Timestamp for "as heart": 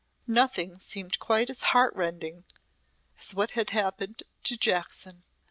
1.47-1.95